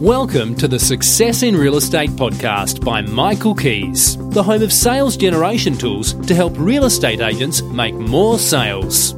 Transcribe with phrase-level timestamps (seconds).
[0.00, 5.14] Welcome to the Success in Real Estate podcast by Michael Kies, the home of sales
[5.14, 9.12] generation tools to help real estate agents make more sales.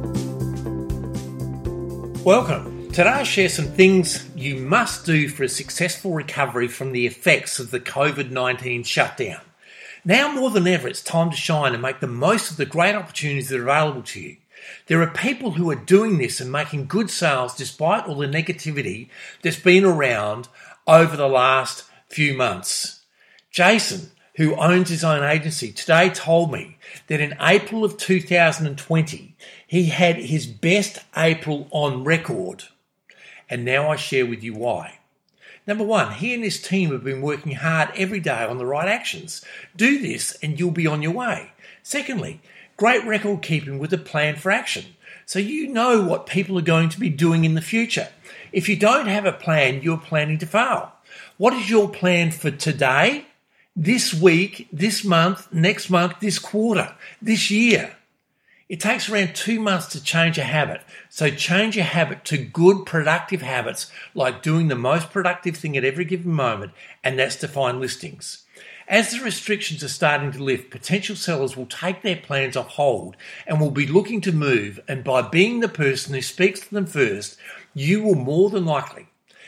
[2.25, 2.91] Welcome.
[2.91, 7.59] Today I share some things you must do for a successful recovery from the effects
[7.59, 9.39] of the COVID 19 shutdown.
[10.03, 12.93] Now more than ever, it's time to shine and make the most of the great
[12.93, 14.35] opportunities that are available to you.
[14.87, 19.09] There are people who are doing this and making good sales despite all the negativity
[19.41, 20.47] that's been around
[20.87, 23.01] over the last few months.
[23.51, 26.77] Jason, who owns his own agency, today told me
[27.07, 29.35] that in April of 2020,
[29.67, 32.63] he had his best April on record.
[33.49, 34.99] And now I share with you why.
[35.65, 38.87] Number one, he and his team have been working hard every day on the right
[38.87, 39.45] actions.
[39.75, 41.53] Do this and you'll be on your way.
[41.83, 42.41] Secondly,
[42.75, 44.95] great record keeping with a plan for action.
[45.25, 48.09] So you know what people are going to be doing in the future.
[48.51, 50.91] If you don't have a plan, you're planning to fail.
[51.37, 53.25] What is your plan for today,
[53.75, 57.95] this week, this month, next month, this quarter, this year?
[58.69, 60.81] It takes around two months to change a habit.
[61.09, 65.83] So change your habit to good, productive habits like doing the most productive thing at
[65.83, 66.71] every given moment,
[67.03, 68.42] and that's to find listings.
[68.87, 73.15] As the restrictions are starting to lift, potential sellers will take their plans off hold
[73.47, 74.79] and will be looking to move.
[74.87, 77.37] And by being the person who speaks to them first,
[77.73, 79.07] you will more than likely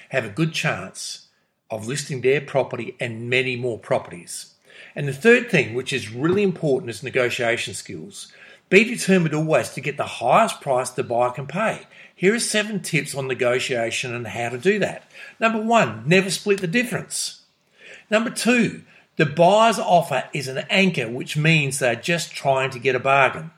[0.10, 1.28] have a good chance
[1.70, 4.54] of listing their property and many more properties.
[4.96, 8.32] And the third thing, which is really important, is negotiation skills.
[8.70, 11.82] Be determined always to get the highest price the buyer can pay.
[12.16, 15.04] Here are seven tips on negotiation and how to do that.
[15.40, 17.42] Number one, never split the difference.
[18.10, 18.84] Number two,
[19.18, 23.52] the buyer's offer is an anchor, which means they're just trying to get a bargain.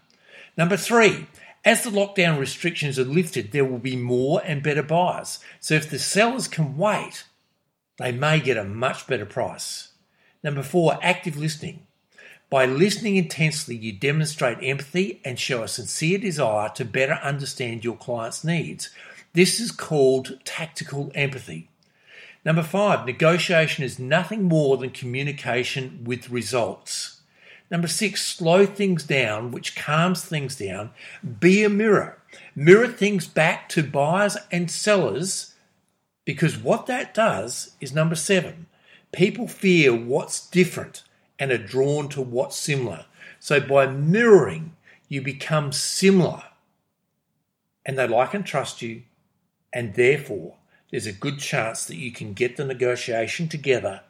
[0.55, 1.27] Number three,
[1.65, 5.39] as the lockdown restrictions are lifted, there will be more and better buyers.
[5.59, 7.25] So if the sellers can wait,
[7.97, 9.89] they may get a much better price.
[10.43, 11.87] Number four, active listening.
[12.49, 17.97] By listening intensely, you demonstrate empathy and show a sincere desire to better understand your
[17.97, 18.89] client's needs.
[19.33, 21.69] This is called tactical empathy.
[22.45, 27.21] Number five, negotiation is nothing more than communication with results.
[27.69, 30.91] Number six, slow things down, which calms things down.
[31.39, 32.17] Be a mirror.
[32.55, 35.55] Mirror things back to buyers and sellers
[36.27, 38.65] because what that does is number seven,
[39.13, 41.03] people fear what's different
[41.39, 43.05] and are drawn to what's similar.
[43.39, 44.75] So by mirroring,
[45.07, 46.43] you become similar.
[47.85, 49.03] And they like and trust you,
[49.71, 50.55] and therefore,
[50.91, 54.01] there's a good chance that you can get the negotiation together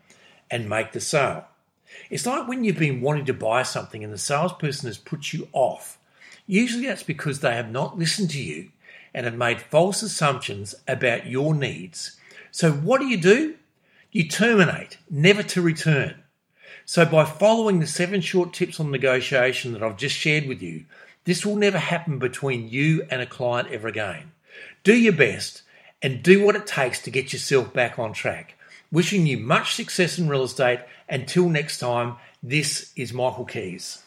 [0.49, 1.45] and make the sale.
[2.09, 5.47] It's like when you've been wanting to buy something and the salesperson has put you
[5.53, 5.97] off.
[6.45, 8.69] Usually that's because they have not listened to you
[9.13, 12.17] and have made false assumptions about your needs.
[12.51, 13.55] So what do you do?
[14.11, 16.23] You terminate, never to return.
[16.85, 20.85] So, by following the seven short tips on negotiation that I've just shared with you,
[21.25, 24.31] this will never happen between you and a client ever again.
[24.85, 25.63] Do your best
[26.01, 28.55] and do what it takes to get yourself back on track.
[28.91, 30.79] Wishing you much success in real estate.
[31.09, 34.01] Until next time, this is Michael Kies.